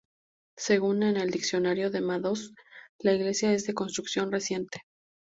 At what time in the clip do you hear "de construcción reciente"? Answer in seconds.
3.67-4.81